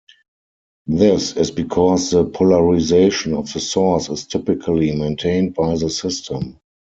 [0.87, 6.59] This is because the polarization of the source is typically maintained by the system.